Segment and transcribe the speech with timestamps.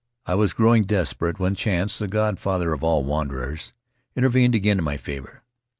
[0.25, 3.71] I was growing desperate when Chance, the god father of all wanderers,
[4.15, 5.43] intervened again in my favor.